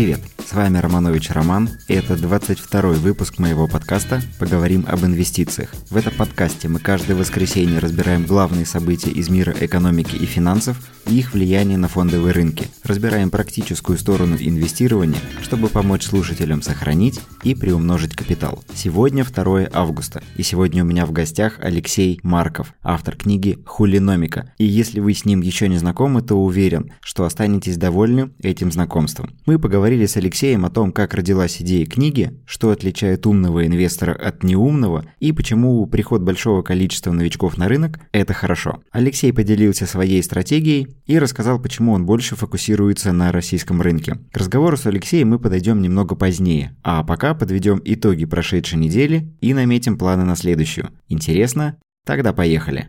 [0.00, 5.74] Привет, с вами Романович Роман, и это 22 выпуск моего подкаста «Поговорим об инвестициях».
[5.90, 11.18] В этом подкасте мы каждое воскресенье разбираем главные события из мира экономики и финансов и
[11.18, 18.14] их влияние на фондовые рынки, разбираем практическую сторону инвестирования, чтобы помочь слушателям сохранить и приумножить
[18.16, 18.64] капитал.
[18.74, 24.52] Сегодня 2 августа, и сегодня у меня в гостях Алексей Марков, автор книги «Хулиномика».
[24.58, 29.30] И если вы с ним еще не знакомы, то уверен, что останетесь довольны этим знакомством.
[29.46, 30.29] Мы поговорили с Алексеем
[30.64, 36.22] о том, как родилась идея книги, что отличает умного инвестора от неумного и почему приход
[36.22, 38.82] большого количества новичков на рынок– это хорошо.
[38.90, 44.18] Алексей поделился своей стратегией и рассказал, почему он больше фокусируется на российском рынке.
[44.32, 49.54] К разговору с Алексеем мы подойдем немного позднее, а пока подведем итоги прошедшей недели и
[49.54, 50.90] наметим планы на следующую.
[51.08, 51.76] Интересно?
[52.04, 52.88] Тогда поехали.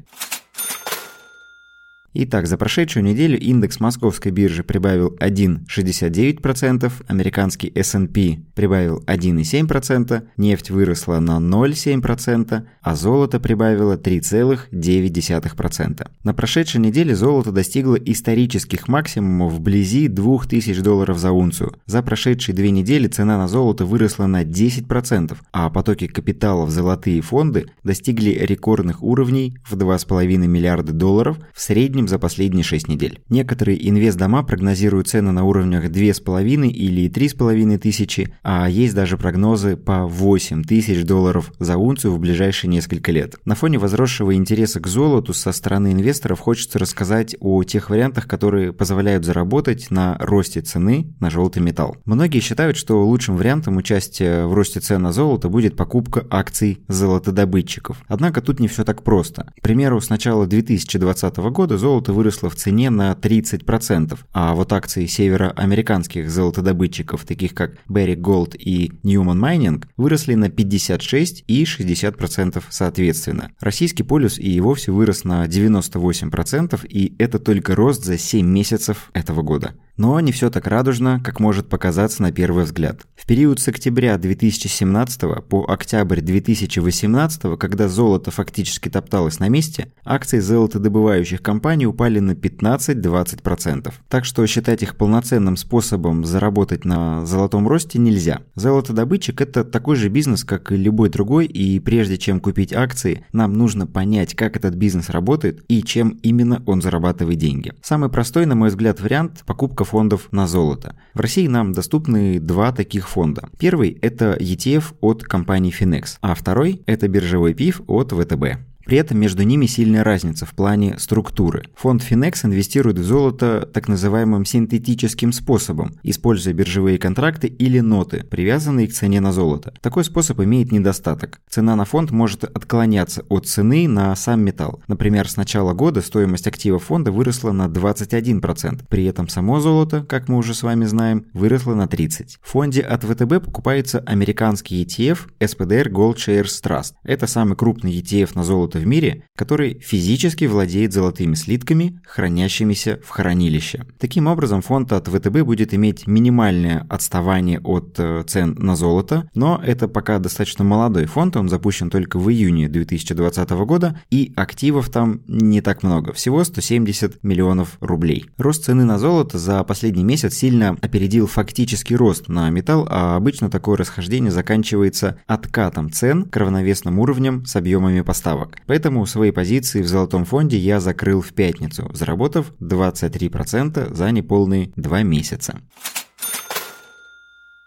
[2.13, 11.21] Итак, за прошедшую неделю индекс московской биржи прибавил 1,69%, американский S&P прибавил 1,7%, нефть выросла
[11.21, 16.05] на 0,7%, а золото прибавило 3,9%.
[16.25, 21.71] На прошедшей неделе золото достигло исторических максимумов вблизи 2000 долларов за унцию.
[21.85, 27.21] За прошедшие две недели цена на золото выросла на 10%, а потоки капитала в золотые
[27.21, 33.21] фонды достигли рекордных уровней в 2,5 миллиарда долларов в среднем среднем за последние 6 недель.
[33.29, 40.05] Некоторые инвестдома прогнозируют цены на уровнях 2,5 или 3,5 тысячи, а есть даже прогнозы по
[40.07, 43.35] 8 тысяч долларов за унцию в ближайшие несколько лет.
[43.45, 48.73] На фоне возросшего интереса к золоту со стороны инвесторов хочется рассказать о тех вариантах, которые
[48.73, 51.97] позволяют заработать на росте цены на желтый металл.
[52.05, 57.97] Многие считают, что лучшим вариантом участия в росте цен на золото будет покупка акций золотодобытчиков.
[58.07, 59.51] Однако тут не все так просто.
[59.57, 64.71] К примеру, с начала 2020 года золото золото выросло в цене на 30%, а вот
[64.71, 72.63] акции североамериканских золотодобытчиков, таких как Barrick Gold и Newman Mining, выросли на 56 и 60%
[72.69, 73.51] соответственно.
[73.59, 79.41] Российский полюс и вовсе вырос на 98%, и это только рост за 7 месяцев этого
[79.41, 79.73] года.
[80.01, 83.01] Но не все так радужно, как может показаться на первый взгляд.
[83.13, 90.39] В период с октября 2017 по октябрь 2018, когда золото фактически топталось на месте, акции
[90.39, 93.93] золотодобывающих компаний упали на 15-20%.
[94.09, 98.41] Так что считать их полноценным способом заработать на золотом росте нельзя.
[98.55, 103.53] Золотодобытчик– это такой же бизнес, как и любой другой, и прежде чем купить акции, нам
[103.53, 107.73] нужно понять, как этот бизнес работает и чем именно он зарабатывает деньги.
[107.83, 110.95] Самый простой, на мой взгляд, вариант– покупка фондов на золото.
[111.13, 113.49] В России нам доступны два таких фонда.
[113.59, 118.70] Первый– это ETF от компании Finex, а второй– это биржевой ПИФ от ВТБ.
[118.85, 121.63] При этом между ними сильная разница в плане структуры.
[121.75, 128.87] Фонд Finex инвестирует в золото так называемым синтетическим способом, используя биржевые контракты или ноты, привязанные
[128.87, 129.73] к цене на золото.
[129.81, 131.41] Такой способ имеет недостаток.
[131.49, 134.81] Цена на фонд может отклоняться от цены на сам металл.
[134.87, 138.85] Например, с начала года стоимость актива фонда выросла на 21%.
[138.89, 142.37] При этом само золото, как мы уже с вами знаем, выросло на 30%.
[142.41, 146.93] В фонде от ВТБ покупается американский ETF SPDR Gold Shares Trust.
[147.03, 153.09] Это самый крупный ETF на золото в мире, который физически владеет золотыми слитками, хранящимися в
[153.09, 153.85] хранилище.
[153.97, 159.61] Таким образом, фонд от ВТБ будет иметь минимальное отставание от э, цен на золото, но
[159.63, 165.21] это пока достаточно молодой фонд, он запущен только в июне 2020 года, и активов там
[165.27, 168.25] не так много, всего 170 миллионов рублей.
[168.37, 173.49] Рост цены на золото за последний месяц сильно опередил фактический рост на металл, а обычно
[173.49, 178.57] такое расхождение заканчивается откатом цен к равновесным уровням с объемами поставок.
[178.67, 185.03] Поэтому свои позиции в золотом фонде я закрыл в пятницу, заработав 23% за неполные два
[185.03, 185.59] месяца.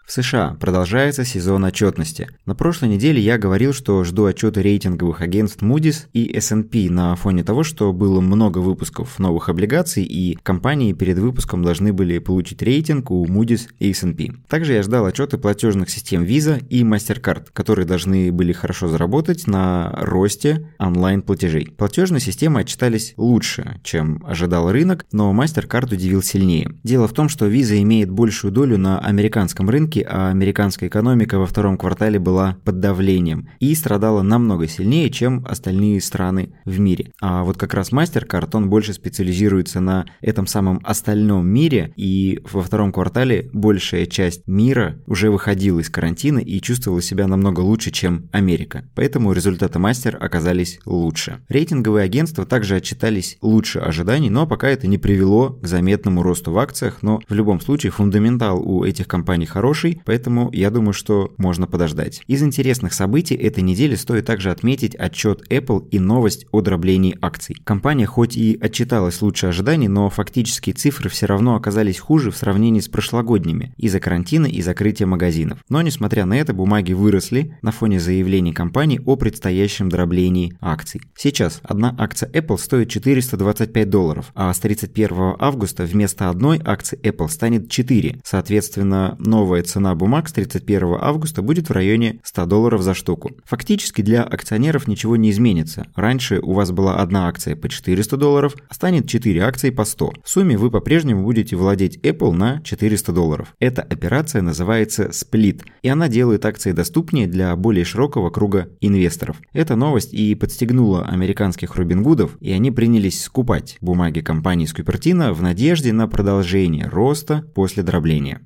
[0.05, 2.27] В США продолжается сезон отчетности.
[2.45, 7.43] На прошлой неделе я говорил, что жду отчеты рейтинговых агентств Moody's и S&P на фоне
[7.43, 13.09] того, что было много выпусков новых облигаций и компании перед выпуском должны были получить рейтинг
[13.09, 14.33] у Moody's и S&P.
[14.47, 19.89] Также я ждал отчеты платежных систем Visa и MasterCard, которые должны были хорошо заработать на
[19.97, 21.71] росте онлайн-платежей.
[21.75, 26.75] Платежные системы отчитались лучше, чем ожидал рынок, но MasterCard удивил сильнее.
[26.83, 31.37] Дело в том, что Visa имеет большую долю на американском рынке рынки, а американская экономика
[31.37, 37.11] во втором квартале была под давлением и страдала намного сильнее, чем остальные страны в мире.
[37.21, 42.61] А вот как раз MasterCard, он больше специализируется на этом самом остальном мире, и во
[42.61, 48.29] втором квартале большая часть мира уже выходила из карантина и чувствовала себя намного лучше, чем
[48.31, 48.89] Америка.
[48.95, 51.39] Поэтому результаты Мастер оказались лучше.
[51.49, 56.57] Рейтинговые агентства также отчитались лучше ожиданий, но пока это не привело к заметному росту в
[56.57, 61.67] акциях, но в любом случае фундаментал у этих компаний хороший, поэтому я думаю, что можно
[61.67, 62.21] подождать.
[62.27, 67.57] Из интересных событий этой недели стоит также отметить отчет Apple и новость о дроблении акций.
[67.63, 72.79] Компания хоть и отчиталась лучше ожиданий, но фактические цифры все равно оказались хуже в сравнении
[72.79, 75.59] с прошлогодними из-за карантина и закрытия магазинов.
[75.69, 81.01] Но несмотря на это, бумаги выросли на фоне заявлений компании о предстоящем дроблении акций.
[81.15, 87.29] Сейчас одна акция Apple стоит 425 долларов, а с 31 августа вместо одной акции Apple
[87.29, 88.21] станет 4.
[88.23, 93.31] Соответственно, новая цена бумаг с 31 августа будет в районе 100 долларов за штуку.
[93.45, 95.87] Фактически для акционеров ничего не изменится.
[95.95, 100.13] Раньше у вас была одна акция по 400 долларов, а станет 4 акции по 100.
[100.23, 103.55] В сумме вы по-прежнему будете владеть Apple на 400 долларов.
[103.59, 109.37] Эта операция называется сплит, и она делает акции доступнее для более широкого круга инвесторов.
[109.53, 115.93] Эта новость и подстегнула американских Робингудов, и они принялись скупать бумаги компании Скупертина в надежде
[115.93, 118.41] на продолжение роста после дробления.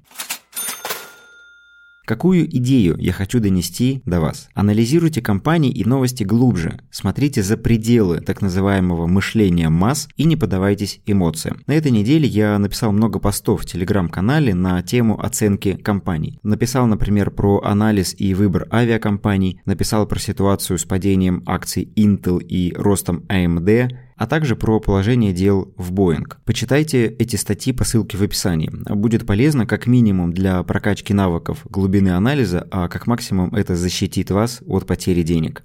[2.10, 4.50] Какую идею я хочу донести до вас?
[4.56, 6.80] Анализируйте компании и новости глубже.
[6.90, 11.62] Смотрите за пределы так называемого мышления масс и не поддавайтесь эмоциям.
[11.68, 16.40] На этой неделе я написал много постов в телеграм-канале на тему оценки компаний.
[16.42, 22.74] Написал, например, про анализ и выбор авиакомпаний, написал про ситуацию с падением акций Intel и
[22.76, 26.28] ростом AMD, а также про положение дел в Boeing.
[26.44, 28.70] Почитайте эти статьи по ссылке в описании.
[28.94, 34.62] Будет полезно как минимум для прокачки навыков глубины анализа, а как максимум это защитит вас
[34.68, 35.64] от потери денег.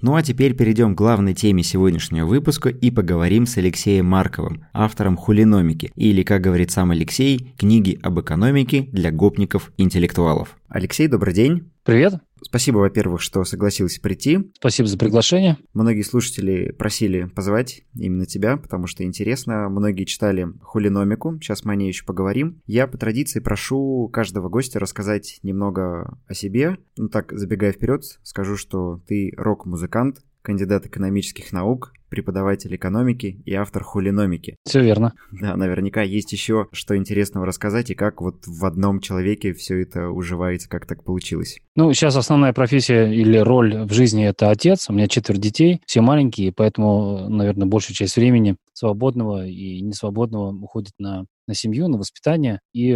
[0.00, 5.16] Ну а теперь перейдем к главной теме сегодняшнего выпуска и поговорим с Алексеем Марковым, автором
[5.16, 10.56] «Хулиномики», или, как говорит сам Алексей, книги об экономике для гопников-интеллектуалов.
[10.68, 11.72] Алексей, добрый день.
[11.84, 12.14] Привет.
[12.42, 14.50] Спасибо, во-первых, что согласился прийти.
[14.54, 15.58] Спасибо за приглашение.
[15.74, 19.68] Многие слушатели просили позвать именно тебя, потому что интересно.
[19.68, 22.62] Многие читали хулиномику, сейчас мы о ней еще поговорим.
[22.66, 26.78] Я по традиции прошу каждого гостя рассказать немного о себе.
[26.96, 33.82] Ну так, забегая вперед, скажу, что ты рок-музыкант, кандидат экономических наук, преподаватель экономики и автор
[33.82, 34.56] хулиномики.
[34.64, 35.14] Все верно.
[35.32, 40.08] Да, наверняка есть еще что интересного рассказать и как вот в одном человеке все это
[40.08, 41.58] уживается, как так получилось.
[41.76, 44.88] Ну, сейчас основная профессия или роль в жизни– это отец.
[44.88, 50.92] У меня четверо детей, все маленькие, поэтому, наверное, большую часть времени свободного и несвободного уходит
[50.98, 52.92] на на семью, на воспитание, и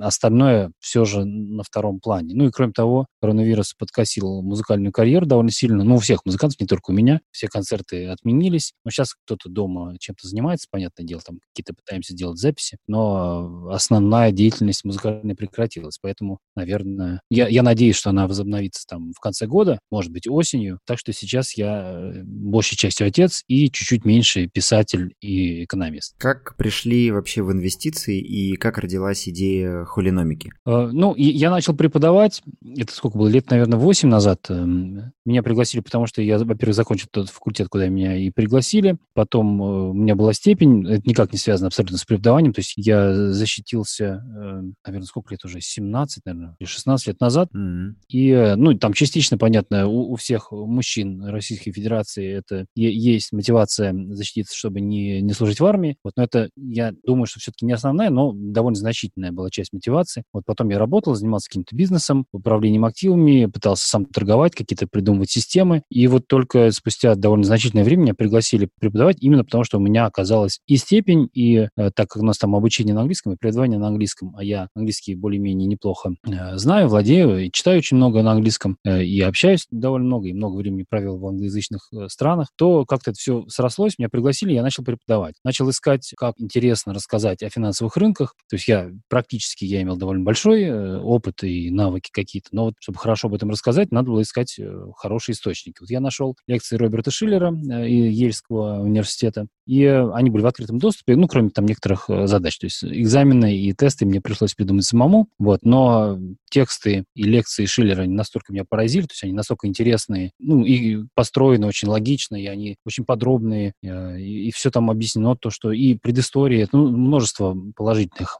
[0.00, 2.34] остальное все же на втором плане.
[2.34, 6.66] Ну и кроме того, коронавирус подкосил музыкальную карьеру довольно сильно, ну у всех музыкантов, не
[6.66, 11.38] только у меня, все концерты отменились, но сейчас кто-то дома чем-то занимается, понятное дело, там
[11.52, 18.10] какие-то пытаемся делать записи, но основная деятельность музыкальная прекратилась, поэтому, наверное, я, я надеюсь, что
[18.10, 22.76] она возобновится там в конце года, может быть, осенью, так что сейчас я э, большей
[22.76, 26.14] частью отец и чуть-чуть меньше писатель и экономист.
[26.18, 30.52] Как пришли вообще в инвестиции и как родилась идея хулиномики?
[30.66, 32.42] Э, ну, я начал преподавать,
[32.76, 34.46] это сколько было, лет, наверное, 8 назад.
[34.50, 38.96] Эм, меня пригласили, потому что я, во-первых, закончил тот факультет, куда меня и пригласили.
[39.14, 42.74] Потом э, у меня была степень, это никак не связано абсолютно с преподаванием, то есть
[42.76, 47.50] я защитился, э, наверное, сколько лет уже, 17, наверное, или 16 лет назад.
[47.54, 47.94] Mm-hmm.
[48.08, 54.56] И, ну, там частично, понятно, у, у всех мужчин Российской Федерации это есть мотивация защититься,
[54.56, 55.96] чтобы не, не служить в армии.
[56.04, 60.24] Вот, но это, я думаю, что все-таки не основная, но довольно значительная была часть мотивации.
[60.32, 65.82] Вот потом я работал, занимался каким-то бизнесом, управлением активами, пытался сам торговать, какие-то придумывать системы.
[65.90, 70.06] И вот только спустя довольно значительное время меня пригласили преподавать именно потому, что у меня
[70.06, 73.78] оказалась и степень, и э, так как у нас там обучение на английском и преподавание
[73.78, 78.32] на английском, а я английский более-менее неплохо э, знаю, владею, и читаю очень много на
[78.32, 83.10] английском, э, и общаюсь довольно много, и много времени провел в англоязычных странах, то как-то
[83.10, 85.34] это все срослось, меня пригласили, я начал преподавать.
[85.44, 88.34] Начал искать, как интересно рассказать о финансовых рынках.
[88.48, 92.98] То есть я практически, я имел довольно большой опыт и навыки какие-то, но вот чтобы
[92.98, 94.58] хорошо об этом рассказать, надо было искать
[94.96, 95.76] хорошие источники.
[95.80, 97.52] Вот я нашел лекции Роберта Шиллера
[97.86, 102.58] и Ельского университета, и они были в открытом доступе, ну, кроме там некоторых задач.
[102.58, 106.18] То есть экзамены и тесты мне пришлось придумать самому, вот, но
[106.50, 111.04] тексты и лекции Шиллера они настолько меня поразили, то есть они настолько интересные, ну, и
[111.14, 115.94] построены очень логично, и они очень подробные, и, и все там объяснено, то, что и
[115.94, 118.38] предыстория, ну, множество положительных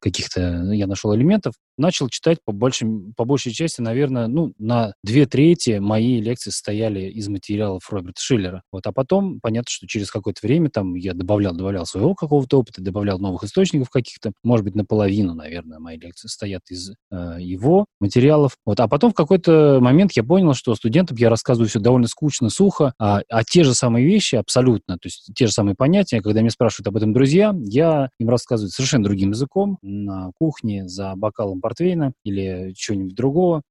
[0.00, 5.26] каких-то я нашел элементов, начал читать по, большим, по большей части, наверное, ну, на две
[5.26, 8.62] трети мои лекции состояли из материалов Роберта Шиллера.
[8.72, 12.82] Вот, а потом, понятно, что через какое-то время там я добавлял, добавлял своего какого-то опыта,
[12.82, 18.56] добавлял новых источников каких-то, может быть, наполовину, наверное, мои лекции состоят из э, его материалов.
[18.64, 22.50] Вот, а потом в какой-то момент я понял, что студентам я рассказываю все довольно скучно,
[22.50, 26.40] сухо, а, а те же самые вещи абсолютно, то есть те же самые понятия, когда
[26.40, 31.60] меня спрашивают об этом друзья, я им рассказываю совершенно другим языком на кухне за бокалом
[31.60, 33.62] портвейна или чего-нибудь другого,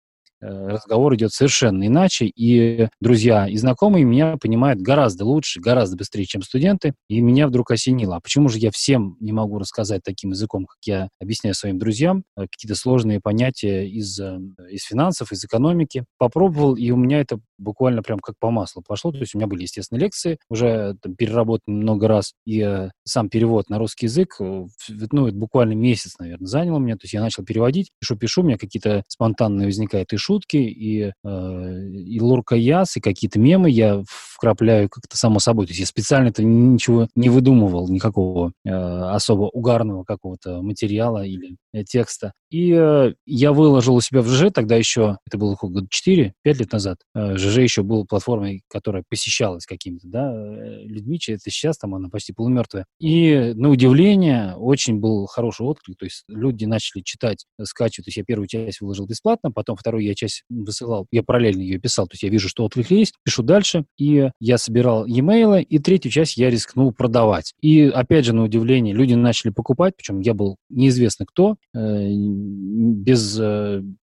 [0.41, 6.41] разговор идет совершенно иначе, и друзья и знакомые меня понимают гораздо лучше, гораздо быстрее, чем
[6.41, 8.17] студенты, и меня вдруг осенило.
[8.17, 12.23] А почему же я всем не могу рассказать таким языком, как я объясняю своим друзьям,
[12.37, 14.39] э, какие-то сложные понятия из, э,
[14.69, 16.05] из финансов, из экономики?
[16.17, 19.11] Попробовал, и у меня это буквально прям как по маслу пошло.
[19.11, 23.29] То есть у меня были, естественно, лекции, уже там, переработаны много раз, и э, сам
[23.29, 26.95] перевод на русский язык, ну, это буквально месяц, наверное, занял меня.
[26.95, 31.89] То есть я начал переводить, пишу-пишу, у меня какие-то спонтанные возникают и шутки, и, э,
[31.93, 35.65] и лурка яс, и какие-то мемы я вкрапляю как-то само собой.
[35.67, 41.57] То есть я специально это ничего не выдумывал, никакого э, особо угарного какого-то материала или
[41.83, 42.33] текста.
[42.51, 46.71] И э, я выложил у себя в ЖЖ, тогда еще, это было года 4-5 лет
[46.71, 51.95] назад, э, ЖЖ еще был платформой, которая посещалась какими-то да, э, людьми, это сейчас там
[51.95, 52.85] она почти полумертвая.
[52.99, 58.17] И на удивление очень был хороший отклик, то есть люди начали читать, скачивать, то есть
[58.17, 62.13] я первую часть выложил бесплатно, потом вторую я часть высылал, я параллельно ее писал, то
[62.13, 66.37] есть я вижу, что отклик есть, пишу дальше, и я собирал e-mail, и третью часть
[66.37, 67.53] я рискнул продавать.
[67.61, 73.39] И опять же, на удивление, люди начали покупать, причем я был неизвестно кто, без,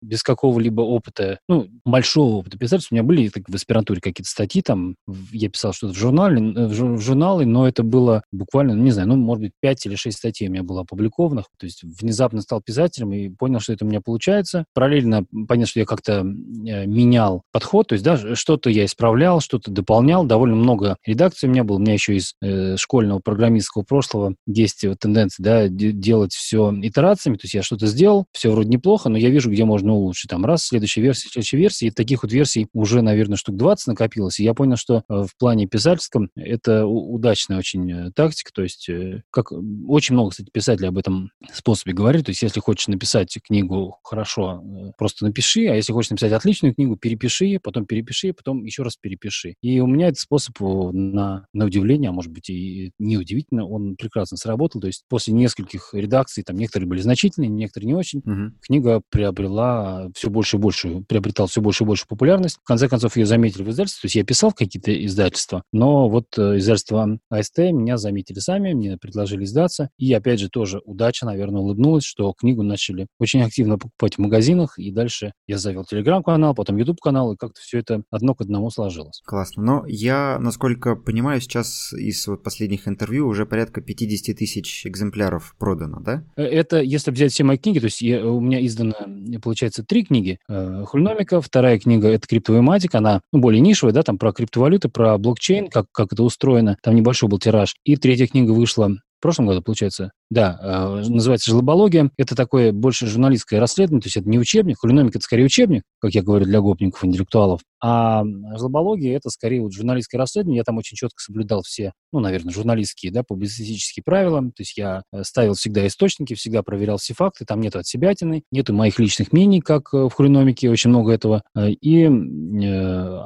[0.00, 2.94] без какого-либо опыта, ну, большого опыта писательства.
[2.94, 4.96] У меня были так, в аспирантуре какие-то статьи, там,
[5.32, 9.08] я писал что-то в, журнале, э, в журналы, но это было буквально, ну, не знаю,
[9.08, 11.46] ну, может быть, 5 или 6 статей у меня было опубликованных.
[11.58, 14.64] То есть внезапно стал писателем и понял, что это у меня получается.
[14.74, 19.70] Параллельно понял, что я как-то э, менял подход, то есть, да, что-то я исправлял, что-то
[19.70, 20.24] дополнял.
[20.24, 21.76] Довольно много редакций у меня было.
[21.76, 27.36] У меня еще из э, школьного программистского прошлого есть тенденция, да, делать все итерациями.
[27.36, 30.30] То есть я что-то сделал, все вроде неплохо, но я вижу, где можно улучшить.
[30.30, 31.86] Там раз, следующая версия, следующая версия.
[31.86, 34.38] И таких вот версий уже, наверное, штук 20 накопилось.
[34.40, 38.52] И я понял, что э, в плане писательском это удачная очень э, тактика.
[38.52, 39.52] То есть, э, как
[39.86, 42.22] очень много, кстати, писателей об этом способе говорили.
[42.22, 44.62] То есть, если хочешь написать книгу хорошо,
[44.96, 49.54] просто напиши, а если хочешь написать отличную книгу, перепиши, потом перепиши, потом еще раз перепиши.
[49.62, 54.36] И у меня этот способ на, на удивление, а может быть и неудивительно, он прекрасно
[54.36, 54.80] сработал.
[54.80, 58.52] То есть после нескольких редакций, там некоторые были значительные, некоторые не очень, угу.
[58.60, 62.58] книга приобрела все больше и больше, приобретала все больше и больше популярность.
[62.62, 64.02] В конце концов, ее заметили в издательстве.
[64.02, 68.96] То есть я писал какие-то издательства, но вот э, издательство АСТ меня заметили сами, мне
[68.96, 69.90] предложили издаться.
[69.98, 74.78] И опять же тоже удача, наверное, улыбнулась, что книгу начали очень активно покупать в магазинах.
[74.78, 79.20] И дальше я завел телеграм-канал, потом YouTube-канал, и как-то все это одно к одному сложилось.
[79.24, 79.62] Классно.
[79.62, 86.00] Но я, насколько понимаю, сейчас из вот последних интервью уже порядка 50 тысяч экземпляров продано,
[86.00, 86.24] да?
[86.36, 88.94] Э, это если взять все мои книги, то есть я, у меня издано,
[89.42, 90.38] получается, три книги.
[90.48, 94.88] Э, Хульномика, вторая книга— это криптовая матика, она ну, более нишевая, да, там про криптовалюты,
[94.88, 97.74] про блокчейн, как, как это устроено, там небольшой был тираж.
[97.84, 102.10] И третья книга вышла в прошлом году, получается, да, э, называется «Жлобология».
[102.16, 104.78] Это такое больше журналистское расследование, то есть это не учебник.
[104.78, 107.62] Хулиномика– это скорее учебник, как я говорю, для гопников, интеллектуалов.
[107.80, 108.24] А
[108.56, 110.58] жлобология– это скорее вот журналистское расследование.
[110.58, 114.40] Я там очень четко соблюдал все, ну, наверное, журналистские, да, публицистические правила.
[114.40, 117.44] То есть я э, ставил всегда источники, всегда проверял все факты.
[117.44, 121.42] Там нету отсебятины, нету моих личных мнений, как э, в хулиномике, очень много этого.
[121.56, 122.08] И э,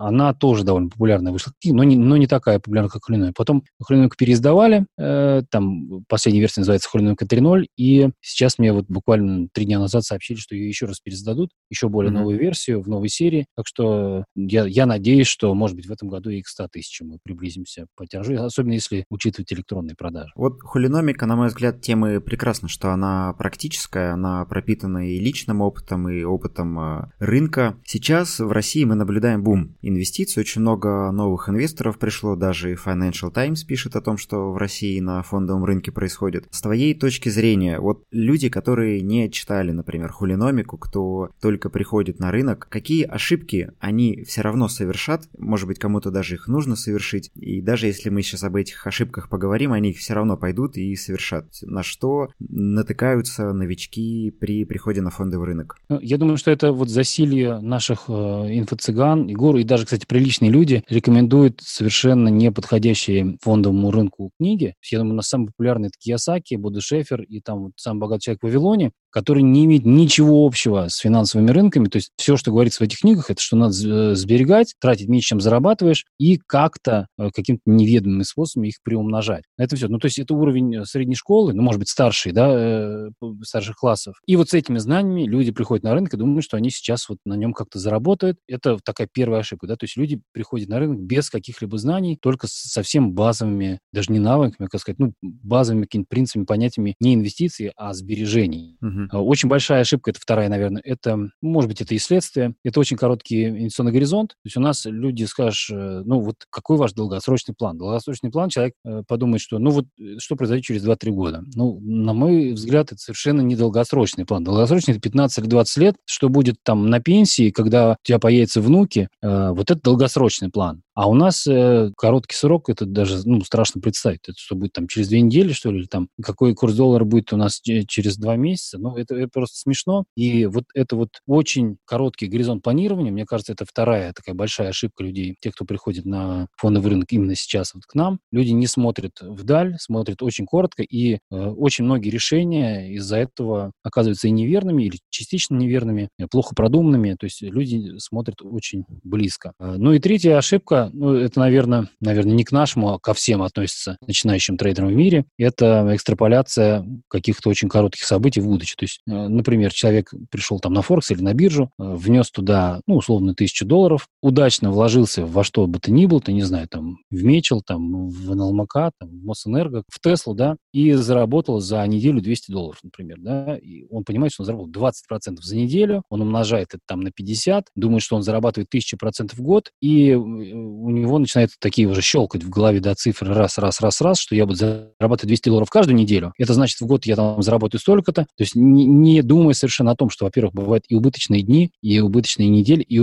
[0.00, 3.34] она тоже довольно популярная вышла, но не, но не такая популярная, как хулиномика.
[3.36, 9.48] Потом хулиномику переиздавали, э, там последняя версия называется Хулиномика 3.0, и сейчас мне вот буквально
[9.52, 12.14] три дня назад сообщили, что ее еще раз пересдадут, еще более mm-hmm.
[12.14, 13.46] новую версию в новой серии.
[13.56, 17.08] Так что я, я надеюсь, что, может быть, в этом году и к 100 тысячам
[17.08, 20.32] мы приблизимся по тиражу, особенно если учитывать электронные продажи.
[20.36, 26.08] Вот хулиномика, на мой взгляд, темы прекрасна, что она практическая, она пропитана и личным опытом,
[26.08, 27.76] и опытом э, рынка.
[27.84, 33.64] Сейчас в России мы наблюдаем бум инвестиций, очень много новых инвесторов пришло, даже Financial Times
[33.64, 36.46] пишет о том, что в России на фондовом рынке происходит.
[36.50, 42.30] С твоей точки зрения, вот люди, которые не читали, например, хулиномику, кто только приходит на
[42.30, 47.60] рынок, какие ошибки они все равно совершат, может быть, кому-то даже их нужно совершить, и
[47.60, 51.48] даже если мы сейчас об этих ошибках поговорим, они все равно пойдут и совершат.
[51.60, 55.76] На что натыкаются новички при приходе на фондовый рынок?
[55.90, 60.06] Ну, я думаю, что это вот засилье наших э, инфо-цыган, и гуру, и даже, кстати,
[60.06, 64.76] приличные люди рекомендуют совершенно неподходящие фондовому рынку книги.
[64.90, 68.22] Я думаю, у нас самые популярные это Киясаки, Будда Шефер и там вот «Самый богатый
[68.22, 71.88] человек в Вавилоне», который не имеет ничего общего с финансовыми рынками.
[71.88, 75.28] То есть все, что говорится в этих книгах, это что надо э, сберегать, тратить меньше,
[75.28, 79.44] чем зарабатываешь, и как-то э, каким-то неведомыми способами их приумножать.
[79.58, 79.88] Это все.
[79.88, 83.08] Ну, то есть это уровень э, средней школы, ну, может быть, старший, да,
[83.42, 84.16] старших классов.
[84.26, 87.18] И вот с этими знаниями люди приходят на рынок и думают, что они сейчас вот
[87.24, 88.38] на нем как-то заработают.
[88.48, 92.46] Это такая первая ошибка, да, то есть люди приходят на рынок без каких-либо знаний, только
[92.46, 97.72] с совсем базовыми, даже не навыками, как сказать, ну, базовыми какими-то принципами, понятиями не инвестиций,
[97.76, 98.76] а сбережений.
[98.82, 99.01] Uh-huh.
[99.12, 99.18] Угу.
[99.18, 103.48] Очень большая ошибка, это вторая, наверное, это, может быть, это и следствие, это очень короткий
[103.48, 104.30] инвестиционный горизонт.
[104.30, 107.78] То есть у нас люди скажут, э, ну вот какой ваш долгосрочный план?
[107.78, 109.86] Долгосрочный план, человек э, подумает, что ну вот
[110.18, 111.44] что произойдет через 2-3 года.
[111.54, 114.44] Ну, на мой взгляд, это совершенно не долгосрочный план.
[114.44, 118.60] Долгосрочный– это 15 или 20 лет, что будет там на пенсии, когда у тебя появятся
[118.60, 120.82] внуки, вот это долгосрочный план.
[120.94, 124.20] А у нас э, короткий срок, это даже ну, страшно представить.
[124.28, 127.32] Это что будет там через две недели, что ли, или там какой курс доллара будет
[127.32, 128.78] у нас через два месяца.
[128.78, 130.04] Ну, это, это просто смешно.
[130.16, 135.04] И вот это вот очень короткий горизонт планирования, мне кажется, это вторая такая большая ошибка
[135.04, 138.18] людей, тех, кто приходит на фондовый рынок именно сейчас вот к нам.
[138.30, 144.28] Люди не смотрят вдаль, смотрят очень коротко, и э, очень многие решения из-за этого оказываются
[144.28, 147.16] и неверными, или частично неверными, плохо продуманными.
[147.18, 149.52] То есть люди смотрят очень близко.
[149.58, 153.42] Э, ну и третья ошибка ну, это, наверное, наверное, не к нашему, а ко всем
[153.42, 155.24] относится начинающим трейдерам в мире.
[155.38, 158.76] Это экстраполяция каких-то очень коротких событий в будущее.
[158.82, 162.80] То есть, э, например, человек пришел там на Форекс или на биржу, э, внес туда,
[162.88, 166.66] ну, условно, тысячу долларов, удачно вложился во что бы то ни было, ты не знаю,
[166.68, 171.86] там, в Мечел, там, в НЛМК, там, в Мосэнерго, в Теслу, да, и заработал за
[171.86, 176.22] неделю 200 долларов, например, да, и он понимает, что он заработал 20% за неделю, он
[176.22, 180.90] умножает это там на 50, думает, что он зарабатывает 1000% в год, и э, у
[180.90, 184.44] него начинает такие уже щелкать в голове, да, цифры раз, раз, раз, раз, что я
[184.44, 186.32] буду зарабатывать 200 долларов каждую неделю.
[186.36, 188.22] Это значит, в год я там заработаю столько-то.
[188.22, 192.00] То есть не, не думая совершенно о том, что, во-первых, бывают и убыточные дни, и
[192.00, 193.00] убыточные недели, и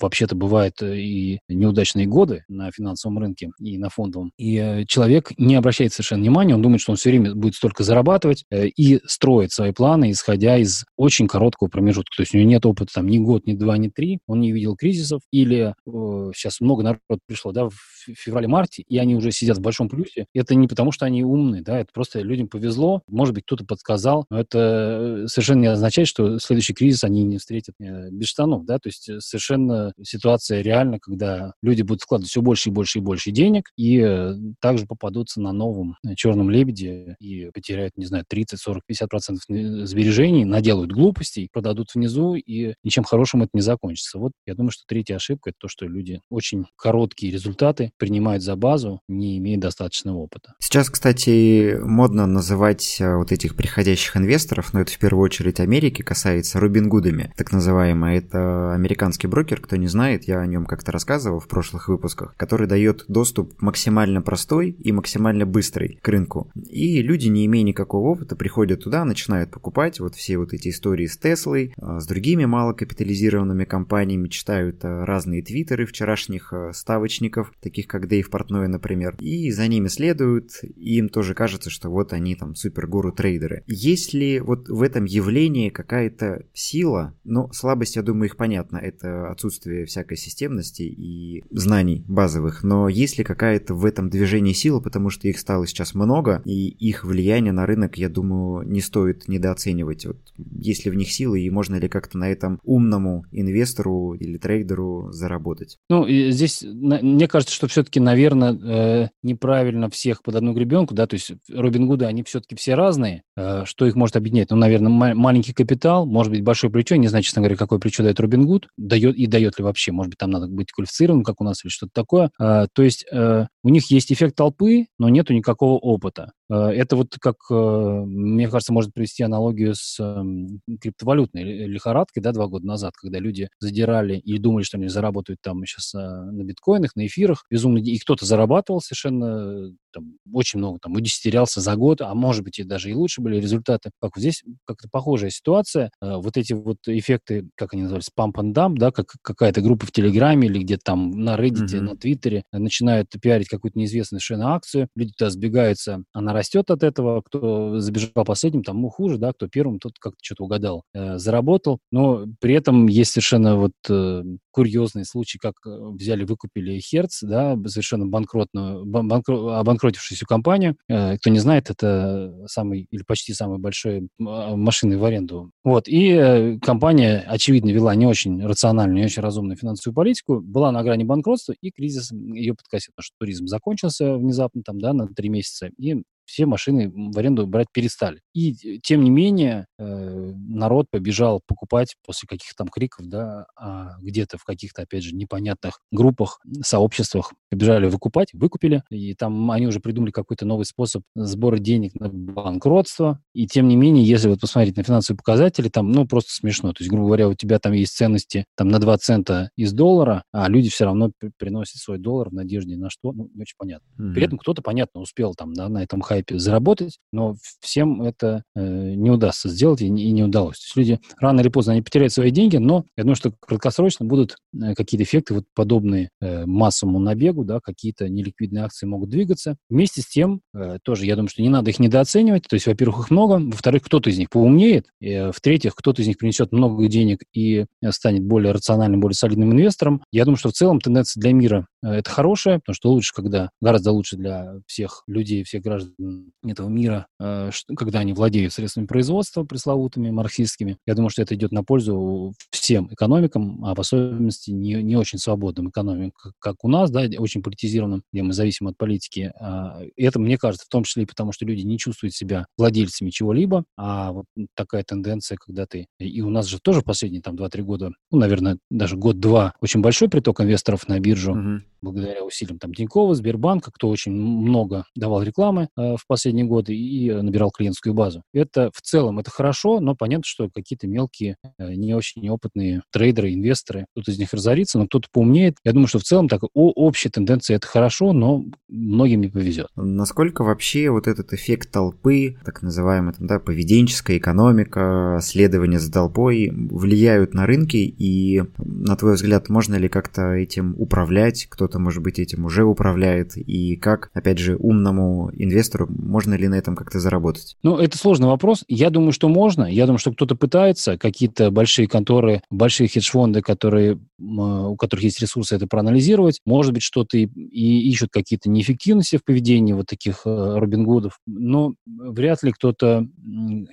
[0.00, 4.32] вообще-то бывают э, и неудачные годы на финансовом рынке и на фондовом.
[4.36, 7.84] И э, человек не обращает совершенно внимания, он думает, что он все время будет столько
[7.84, 12.16] зарабатывать э, и строит свои планы, исходя из очень короткого промежутка.
[12.16, 14.52] То есть у него нет опыта там ни год, ни два, ни три, он не
[14.52, 17.74] видел кризисов, или э, сейчас много народ пришло, да, в
[18.06, 20.26] феврале-марте, и они уже сидят в большом плюсе.
[20.34, 24.26] Это не потому, что они умные, да, это просто людям повезло, может быть, кто-то подсказал,
[24.30, 28.78] но это совершенно не означает, что следующий кризис они не встретят э, без штанов, да,
[28.78, 33.02] то есть э, совершенно ситуация реальна, когда люди будут вкладывать все больше и больше и
[33.02, 38.82] больше денег, и также попадутся на новом черном лебеде и потеряют, не знаю, 30, 40,
[38.86, 44.18] 50 процентов сбережений, наделают глупостей, продадут внизу, и ничем хорошим это не закончится.
[44.18, 48.56] Вот я думаю, что третья ошибка— это то, что люди очень короткие результаты принимают за
[48.56, 50.54] базу, не имея достаточного опыта.
[50.60, 56.02] Сейчас, кстати, модно называть э, вот этих приходящих инвесторов, но это в первую очередь Америки
[56.02, 58.16] касается Робингудами, так называемый.
[58.18, 62.66] Это американский брокер, кто не знает, я о нем как-то рассказывал в прошлых выпусках, который
[62.66, 66.50] дает доступ максимально простой и максимально быстрый к рынку.
[66.68, 71.06] И люди, не имея никакого опыта, приходят туда, начинают покупать вот все вот эти истории
[71.06, 78.08] с Теслой, э, с другими малокапитализированными компаниями, читают э, разные твиттеры вчерашних ставочников, таких как
[78.08, 82.54] Дэйв Портной, например, и за ними следуют, и им тоже кажется, что вот они там
[82.54, 83.64] супергуру трейдеры.
[83.66, 89.30] Есть ли вот в этом явлении какая-то сила, но слабость, я думаю, их понятно, это
[89.30, 95.10] отсутствие всякой системности и знаний базовых, но есть ли какая-то в этом движении сила, потому
[95.10, 100.06] что их стало сейчас много, и их влияние на рынок, я думаю, не стоит недооценивать.
[100.06, 104.38] Вот есть ли в них силы, и можно ли как-то на этом умному инвестору или
[104.38, 105.78] трейдеру заработать?
[105.88, 111.14] Ну, здесь, мне кажется, что все-таки, наверное, э, неправильно всех под одну гребенку, да, то
[111.14, 114.50] есть Робин Гуды, они все-таки все разные, э, что их может объединять?
[114.50, 118.02] Ну, наверное, ма- маленький капитал, может быть, большое плечо, не знаю, честно говоря, какое плечо
[118.02, 121.40] дает Робин Гуд, дает и дает ли вообще, может быть, там надо быть квалифицированным, как
[121.40, 122.30] у нас, или что-то такое.
[122.40, 126.32] Э, то есть э, у них есть эффект толпы, но нету никакого опыта.
[126.52, 132.32] Э, это вот как, э, мне кажется, может привести аналогию с эм, криптовалютной лихорадкой, да,
[132.32, 136.42] два года назад, когда люди задирали и думали, что они заработают там сейчас э, на
[136.42, 142.00] биткоинах, на эфирах, безумно, и кто-то зарабатывал совершенно там, очень много там удесятерялся за год,
[142.00, 143.90] а может быть и даже и лучше были результаты.
[144.00, 145.90] Как вот здесь как-то похожая ситуация.
[146.00, 149.92] Вот эти вот эффекты, как они назывались, pump and dump, да, как какая-то группа в
[149.92, 151.80] Телеграме или где-то там на Reddit, mm-hmm.
[151.80, 157.22] на Твиттере начинают пиарить какую-то неизвестную совершенно акцию, люди туда сбегаются, она растет от этого,
[157.22, 162.26] кто забежал последним, тому хуже, да, кто первым, тот как-то что-то угадал, э, заработал, но
[162.40, 168.06] при этом есть совершенно вот э, курьезный случай, как э, взяли, выкупили Hertz, да, совершенно
[168.06, 170.76] банкротную, банкро, обанкротившуюся компанию.
[170.88, 175.50] Э, кто не знает, это самый или почти самый большой а, машины в аренду.
[175.64, 180.70] Вот, и э, компания, очевидно, вела не очень рациональную, не очень разумную финансовую политику, была
[180.70, 185.08] на грани банкротства, и кризис ее подкосил, потому что туризм закончился внезапно там, да, на
[185.08, 188.20] три месяца, и все машины в аренду брать перестали.
[188.34, 194.38] И, тем не менее, э, народ побежал покупать после каких-то там криков, да, а где-то
[194.38, 200.10] в каких-то, опять же, непонятных группах, сообществах побежали выкупать, выкупили, и там они уже придумали
[200.10, 203.20] какой-то новый способ сбора денег на банкротство.
[203.34, 206.72] И, тем не менее, если вот посмотреть на финансовые показатели, там, ну, просто смешно.
[206.72, 210.24] То есть, грубо говоря, у тебя там есть ценности там на 2 цента из доллара,
[210.32, 213.86] а люди все равно приносят свой доллар в надежде на что, ну, не очень понятно.
[213.98, 214.14] Mm-hmm.
[214.14, 218.60] При этом кто-то, понятно, успел там, да, на этом хайпе заработать, но всем это э,
[218.94, 220.58] не удастся сделать и не, и не удалось.
[220.58, 224.06] То есть люди рано или поздно они потеряют свои деньги, но я думаю, что краткосрочно
[224.06, 229.56] будут э, какие-то эффекты вот подобные э, массовому набегу, да, какие-то неликвидные акции могут двигаться.
[229.68, 232.44] Вместе с тем, э, тоже я думаю, что не надо их недооценивать.
[232.48, 236.18] То есть, во-первых, их много, во-вторых, кто-то из них поумнеет, и, в-третьих, кто-то из них
[236.18, 240.02] принесет много денег и станет более рациональным, более солидным инвестором.
[240.12, 243.50] Я думаю, что в целом тенденция для мира э, это хорошая, потому что лучше, когда
[243.60, 249.44] гораздо лучше для всех людей, всех граждан этого мира, э, когда они владеют средствами производства
[249.44, 250.78] пресловутыми, марксистскими.
[250.86, 255.18] Я думаю, что это идет на пользу всем экономикам, а в особенности не, не очень
[255.18, 259.32] свободным экономикам, как у нас, да, очень политизированным, где мы зависим от политики.
[259.40, 263.10] А, это, мне кажется, в том числе и потому, что люди не чувствуют себя владельцами
[263.10, 265.86] чего-либо, а вот такая тенденция, когда ты...
[265.98, 270.08] И у нас же тоже последние там 2-3 года, ну, наверное, даже год-два, очень большой
[270.08, 271.60] приток инвесторов на биржу, mm-hmm.
[271.80, 277.10] благодаря усилиям там Тинькова, Сбербанка, кто очень много давал рекламы э, в последние годы и
[277.10, 278.01] набирал клиентскую базу.
[278.32, 283.32] Это в целом это хорошо, но понятно, что какие-то мелкие, э, не очень опытные трейдеры,
[283.32, 285.56] инвесторы, кто-то из них разорится, но кто-то поумнеет.
[285.64, 289.68] Я думаю, что в целом так о, общая тенденция это хорошо, но многим не повезет.
[289.76, 296.50] Насколько вообще вот этот эффект толпы, так называемая там, да, поведенческая экономика, следование за толпой,
[296.52, 301.46] влияют на рынки, и, на твой взгляд, можно ли как-то этим управлять?
[301.48, 306.54] Кто-то, может быть, этим уже управляет, и как, опять же, умному инвестору можно ли на
[306.54, 307.56] этом как-то заработать?
[307.62, 308.64] Ну, это сложный вопрос.
[308.68, 309.64] Я думаю, что можно.
[309.64, 315.56] Я думаю, что кто-то пытается, какие-то большие конторы, большие хедж-фонды, которые, у которых есть ресурсы
[315.56, 320.58] это проанализировать, может быть, что-то и, и ищут какие-то неэффективности в поведении вот таких э,
[320.58, 323.06] Робин Гудов, но вряд ли кто-то,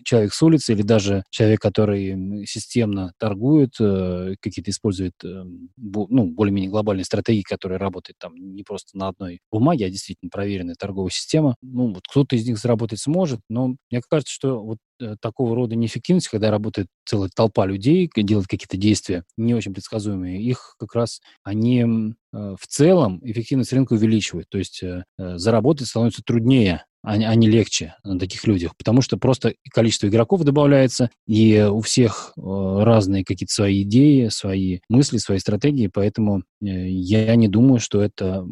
[0.04, 5.44] человек с улицы или даже человек, который системно торгует, э, какие-то использует э,
[5.78, 10.76] ну, более-менее глобальные стратегии, которые работают там не просто на одной бумаге, а действительно проверенная
[10.78, 11.56] торговая система.
[11.62, 15.76] Ну, вот кто-то из них заработать сможет, но мне кажется, что вот Э, такого рода
[15.76, 21.22] неэффективность, когда работает целая толпа людей, делает какие-то действия не очень предсказуемые, их как раз
[21.44, 21.86] они э,
[22.34, 24.50] в целом эффективность рынка увеличивают.
[24.50, 29.16] То есть э, заработать становится труднее, а, а не легче на таких людях, потому что
[29.16, 35.88] просто количество игроков добавляется, и у всех разные какие-то свои идеи, свои мысли, свои стратегии,
[35.88, 38.46] поэтому я не думаю, что это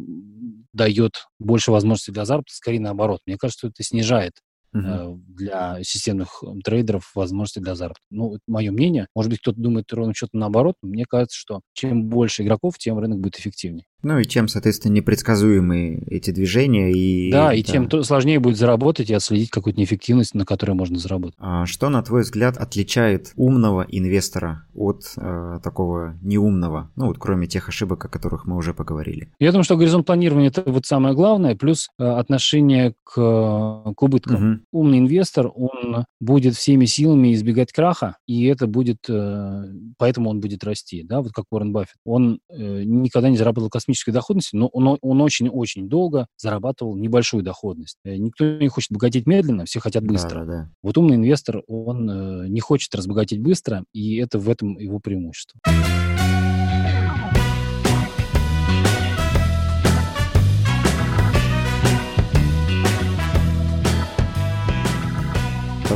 [0.72, 3.20] дает больше возможностей для заработка, скорее наоборот.
[3.26, 4.36] Мне кажется, что это снижает
[4.74, 5.22] угу.
[5.28, 8.04] для системных трейдеров возможности для заработка.
[8.10, 9.08] Ну, мое мнение.
[9.16, 10.76] Может быть, кто-то думает ровно что-то наоборот.
[10.82, 13.86] Мне кажется, что чем больше игроков, тем рынок будет эффективнее.
[14.04, 16.92] Ну и чем, соответственно, непредсказуемые эти движения.
[16.92, 17.72] И, да, и да.
[17.72, 21.36] тем сложнее будет заработать и отследить какую-то неэффективность, на которой можно заработать.
[21.40, 26.92] А что, на твой взгляд, отличает умного инвестора от э, такого неумного?
[26.96, 29.32] Ну вот кроме тех ошибок, о которых мы уже поговорили.
[29.40, 34.52] Я думаю, что горизонт планирования– это вот самое главное, плюс э, отношение к, к убыткам.
[34.52, 34.60] Угу.
[34.72, 39.64] Умный инвестор, он будет всеми силами избегать краха, и это будет, э,
[39.98, 41.96] поэтому он будет расти, да, вот как Уоррен Баффет.
[42.06, 47.98] Он э, никогда не заработал космической доходности, но он, очень-очень долго зарабатывал небольшую доходность.
[48.04, 50.42] Э, никто не хочет богатеть медленно, все хотят быстро.
[50.42, 50.70] Да, да.
[50.84, 55.60] Вот умный инвестор, он э, не хочет разбогатеть быстро, и это в этом его преимущество.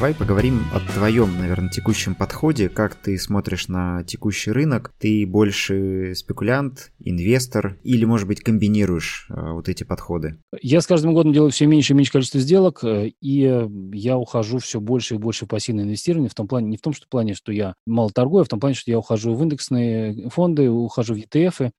[0.02, 2.70] Давай поговорим о твоем, наверное, текущем подходе.
[2.70, 4.96] Как ты смотришь на текущий рынок?
[4.98, 10.40] Ты больше спекулянт, инвестор или, может быть, комбинируешь э, вот эти подходы?
[10.60, 14.58] Я с каждым годом делаю все меньше и меньше количество сделок, э, и я ухожу
[14.58, 17.36] все больше и больше в пассивное инвестирование в том плане, не в том что плане,
[17.36, 21.14] что я мало торгую, а в том плане, что я ухожу в индексные фонды, ухожу
[21.14, 21.70] в ETF.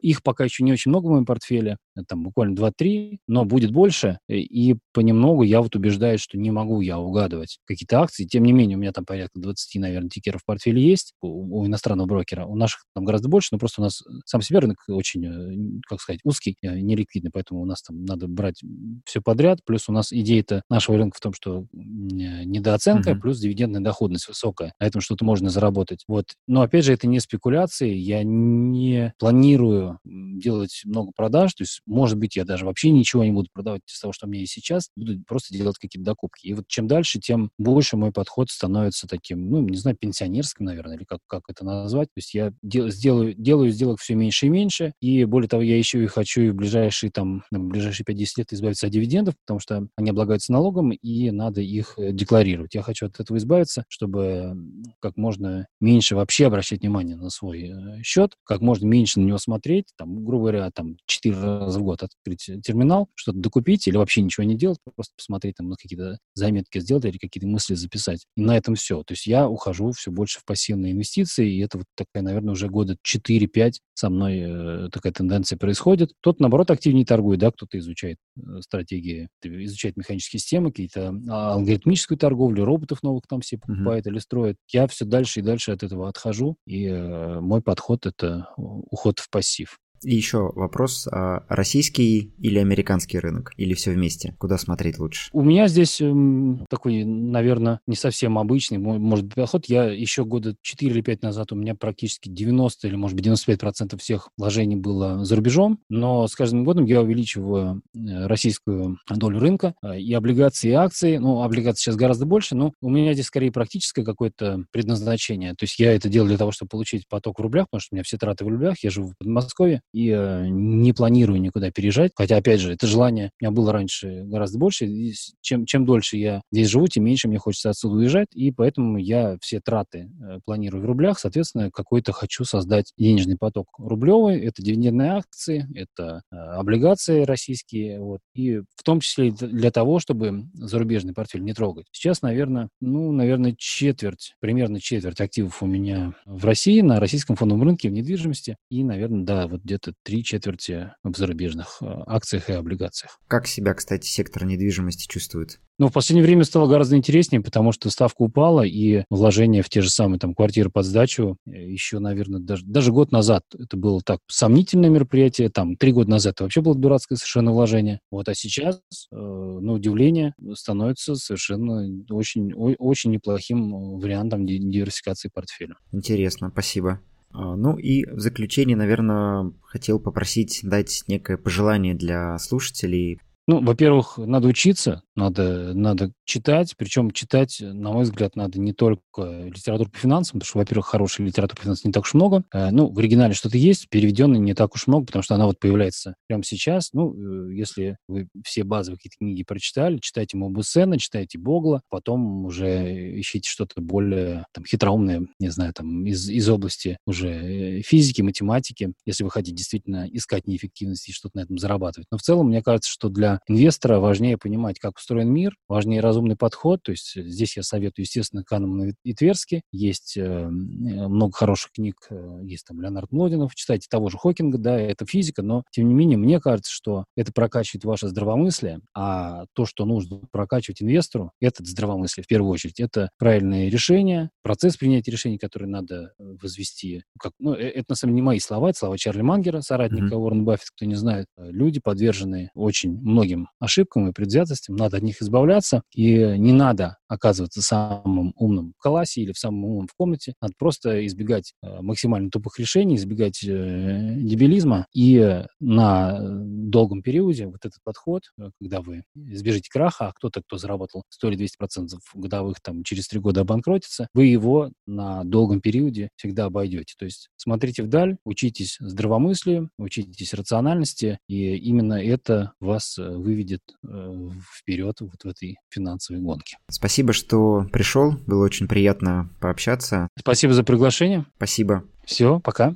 [0.00, 3.44] Э, их пока еще не очень много в моем портфеле, э, там буквально 2-3, но
[3.44, 8.24] будет больше, э, и понемногу я вот убеждаюсь, что не могу я угадывать какие-то акции.
[8.24, 11.66] Тем не менее, у меня там порядка 20, наверное, тикеров в портфеле есть у, у
[11.66, 12.46] иностранного брокера.
[12.46, 16.20] У наших там гораздо больше, но просто у нас сам себе рынок очень, как сказать,
[16.24, 18.60] узкий, неликвидный, поэтому у нас там надо брать
[19.04, 19.60] все подряд.
[19.64, 23.20] Плюс у нас идея-то нашего рынка в том, что недооценка, uh-huh.
[23.20, 24.72] плюс дивидендная доходность высокая.
[24.80, 26.04] На этом что-то можно заработать.
[26.08, 26.26] Вот.
[26.46, 27.92] Но, опять же, это не спекуляции.
[27.94, 31.54] Я не планирую делать много продаж.
[31.54, 34.30] То есть, может быть, я даже вообще ничего не буду продавать из того, что у
[34.30, 34.90] меня есть сейчас.
[34.96, 36.46] Буду просто делать какие-то докупки.
[36.46, 40.96] И вот чем дальше, тем больше мой подход становится таким, ну, не знаю, пенсионерским, наверное,
[40.96, 42.08] или как, как это назвать.
[42.08, 44.92] То есть я дел, сделаю, делаю сделок все меньше и меньше.
[45.00, 48.86] И более того, я еще и хочу в ближайшие, там, в ближайшие 5-10 лет избавиться
[48.86, 52.74] от дивидендов, потому что они облагаются налогом, и надо их э, декларировать.
[52.74, 54.54] Я хочу от этого избавиться, чтобы
[55.00, 59.38] как можно меньше вообще обращать внимание на свой э, счет, как можно меньше на него
[59.38, 64.22] смотреть, там, грубо говоря, там, 4 раза в год открыть терминал, что-то докупить или вообще
[64.22, 68.26] ничего не делать, просто посмотреть, там, на какие-то заметки сделать или какие-то мысли записать.
[68.36, 69.02] И на этом все.
[69.02, 72.68] То есть я ухожу все больше в пассивные инвестиции, и это вот такая, наверное, уже
[72.68, 76.12] года 4-5 со мной э, такая тенденция происходит.
[76.20, 82.16] Кто-то, наоборот, активнее торгует, да, кто-то изучает э, стратегии, изучает механические системы, какие-то а, алгоритмическую
[82.16, 84.10] торговлю, роботов новых там все покупает mm-hmm.
[84.10, 84.56] или строит.
[84.68, 89.28] Я все дальше и дальше от этого отхожу, и э, мой подход— это уход в
[89.30, 89.69] пассив.
[90.04, 93.52] И еще вопрос, а российский или американский рынок?
[93.56, 94.34] Или все вместе?
[94.38, 95.28] Куда смотреть лучше?
[95.32, 99.66] У меня здесь эм, такой, наверное, не совсем обычный, может быть, подход.
[99.66, 103.98] Я еще года 4 или 5 назад у меня практически 90 или, может быть, 95%
[103.98, 109.74] всех вложений было за рубежом, но с каждым годом я увеличиваю э, российскую долю рынка
[109.82, 111.18] э, и облигации, и акции.
[111.18, 115.54] Ну, облигаций сейчас гораздо больше, но у меня здесь скорее практическое какое-то предназначение.
[115.54, 117.96] То есть я это делаю для того, чтобы получить поток в рублях, потому что у
[117.96, 122.12] меня все траты в рублях, я живу в Подмосковье, и э, не планирую никуда переезжать.
[122.14, 124.86] Хотя, опять же, это желание у меня было раньше гораздо больше.
[124.86, 128.98] И чем, чем дольше я здесь живу, тем меньше мне хочется отсюда уезжать, и поэтому
[128.98, 131.18] я все траты э, планирую в рублях.
[131.18, 134.40] Соответственно, какой-то хочу создать денежный поток рублевый.
[134.40, 140.44] Это дивидендные акции, это э, облигации российские, вот, и в том числе для того, чтобы
[140.54, 141.86] зарубежный портфель не трогать.
[141.92, 147.64] Сейчас, наверное, ну, наверное, четверть, примерно четверть активов у меня в России, на российском фондовом
[147.64, 152.50] рынке в недвижимости, и, наверное, да, вот где-то где-то три четверти в зарубежных э, акциях
[152.50, 153.18] и облигациях.
[153.26, 155.60] Как себя, кстати, сектор недвижимости чувствует?
[155.78, 159.80] Ну, в последнее время стало гораздо интереснее, потому что ставка упала, и вложение в те
[159.80, 164.00] же самые там квартиры под сдачу э, еще, наверное, даже, даже год назад это было
[164.02, 168.00] так сомнительное мероприятие, там, три года назад это вообще было дурацкое совершенно вложение.
[168.10, 175.74] Вот, а сейчас, э, на удивление, становится совершенно очень, очень неплохим вариантом диверсификации портфеля.
[175.92, 177.00] Интересно, спасибо.
[177.32, 183.20] А, ну и в заключение, наверное, хотел попросить дать некое пожелание для слушателей.
[183.50, 189.02] Ну, во-первых, надо учиться, надо, надо читать, причем читать, на мой взгляд, надо не только
[189.42, 192.44] литературу по финансам, потому что, во-первых, хорошей литературы по финансам не так уж много.
[192.54, 195.58] Э, ну, в оригинале что-то есть, переведенной не так уж много, потому что она вот
[195.58, 196.90] появляется прямо сейчас.
[196.92, 203.18] Ну, э, если вы все базовые какие-то книги прочитали, читайте Мобусена, читайте Богла, потом уже
[203.18, 208.92] ищите что-то более там, хитроумное, не знаю, там, из, из области уже э, физики, математики,
[209.06, 212.06] если вы хотите действительно искать неэффективность и что-то на этом зарабатывать.
[212.12, 216.36] Но в целом, мне кажется, что для инвестора важнее понимать, как устроен мир, важнее разумный
[216.36, 216.82] подход.
[216.82, 219.62] То есть здесь я советую, естественно, Канеман и Тверски.
[219.72, 223.54] Есть э, много хороших книг, э, есть там Леонард Млодинов.
[223.54, 227.32] Читайте того же Хокинга, да, это физика, но тем не менее, мне кажется, что это
[227.32, 232.80] прокачивает ваше здравомыслие, а то, что нужно прокачивать инвестору, это здравомыслие в первую очередь.
[232.80, 237.02] Это правильные решения, процесс принятия решений, который надо э, возвести.
[237.18, 240.18] Как, ну, это на самом деле не мои слова, это слова Чарли Мангера, соратника mm-hmm.
[240.18, 241.26] Уоррена Баффета, кто не знает.
[241.36, 247.60] Люди подвержены очень многим ошибкам и предвзятостям, надо от них избавляться, и не надо оказываться
[247.60, 252.30] самым умным в классе или в самом умном в комнате, надо просто избегать э, максимально
[252.30, 259.02] тупых решений, избегать э, дебилизма, и на долгом периоде вот этот подход, э, когда вы
[259.14, 263.42] избежите краха, а кто-то, кто заработал 100 или 200 процентов годовых, там, через три года
[263.42, 266.94] обанкротится, вы его на долгом периоде всегда обойдете.
[266.96, 275.22] То есть смотрите вдаль, учитесь здравомыслию, учитесь рациональности, и именно это вас выведет вперед вот
[275.22, 276.56] в этой финансовой гонке.
[276.70, 278.12] Спасибо, что пришел.
[278.26, 280.08] Было очень приятно пообщаться.
[280.18, 281.26] Спасибо за приглашение.
[281.36, 281.84] Спасибо.
[282.04, 282.74] Все, пока.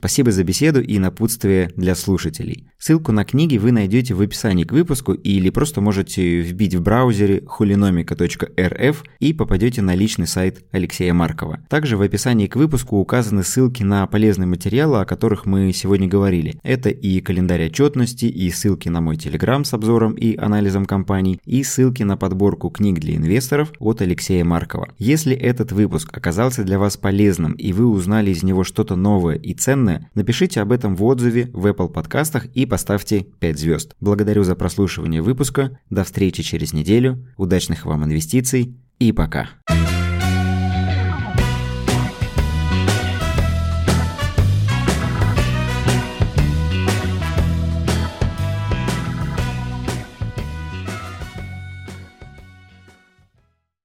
[0.00, 2.64] Спасибо за беседу и напутствие для слушателей.
[2.78, 7.40] Ссылку на книги вы найдете в описании к выпуску или просто можете вбить в браузере
[7.40, 11.60] hulinomica.rf и попадете на личный сайт Алексея Маркова.
[11.68, 16.58] Также в описании к выпуску указаны ссылки на полезные материалы, о которых мы сегодня говорили.
[16.62, 21.62] Это и календарь отчетности, и ссылки на мой телеграм с обзором и анализом компаний, и
[21.62, 24.88] ссылки на подборку книг для инвесторов от Алексея Маркова.
[24.96, 29.52] Если этот выпуск оказался для вас полезным и вы узнали из него что-то новое и
[29.52, 33.94] ценное, напишите об этом в отзыве в Apple подкастах и поставьте 5 звезд.
[34.00, 35.78] Благодарю за прослушивание выпуска.
[35.90, 37.26] До встречи через неделю.
[37.36, 39.48] Удачных вам инвестиций и пока.